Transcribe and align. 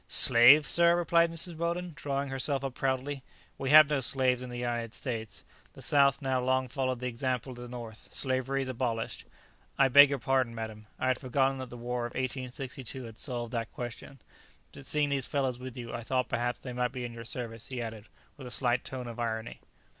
"Slaves! 0.07 0.67
sir," 0.67 0.95
replied 0.95 1.31
Mrs. 1.31 1.55
Weldon, 1.55 1.93
drawing 1.95 2.29
herself 2.29 2.63
up 2.63 2.73
proudly; 2.73 3.21
"we 3.59 3.69
have 3.69 3.87
no 3.87 3.99
slaves 3.99 4.41
in 4.41 4.49
the 4.49 4.57
United 4.57 4.95
States. 4.95 5.43
The 5.73 5.83
south 5.83 6.15
has 6.15 6.21
now 6.23 6.41
long 6.41 6.69
followed 6.69 6.99
the 6.99 7.05
example 7.05 7.51
of 7.51 7.57
the 7.59 7.67
north. 7.67 8.11
Slavery 8.11 8.63
is 8.63 8.67
abolished." 8.67 9.25
"I 9.77 9.89
beg 9.89 10.09
your 10.09 10.17
pardon, 10.17 10.55
madam. 10.55 10.87
I 10.97 11.09
had 11.09 11.19
forgotten 11.19 11.59
that 11.59 11.69
the 11.69 11.77
war 11.77 12.07
of 12.07 12.15
1862 12.15 13.03
had 13.03 13.19
solved 13.19 13.53
that 13.53 13.71
question. 13.71 14.19
But 14.73 14.87
seeing 14.87 15.09
these 15.09 15.27
fellows 15.27 15.59
with 15.59 15.77
you, 15.77 15.93
I 15.93 16.01
thought 16.01 16.29
perhaps 16.29 16.57
they 16.59 16.73
might 16.73 16.93
be 16.93 17.05
in 17.05 17.13
your 17.13 17.23
service," 17.23 17.67
he 17.67 17.79
added, 17.79 18.05
with 18.37 18.47
a 18.47 18.49
slight 18.49 18.83
tone 18.83 19.05
of 19.05 19.19
irony. 19.19 19.61